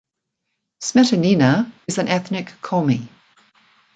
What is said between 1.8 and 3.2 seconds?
is an ethnic Komi.